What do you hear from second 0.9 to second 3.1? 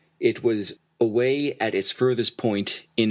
away at its furthest point in 1873.